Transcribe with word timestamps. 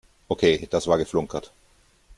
Okay, 0.31 0.65
das 0.71 0.87
war 0.87 0.97
geflunkert. 0.97 1.51